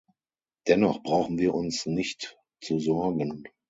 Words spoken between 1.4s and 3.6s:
uns nicht zu sorgen.